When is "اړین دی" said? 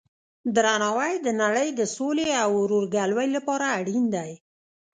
3.77-4.31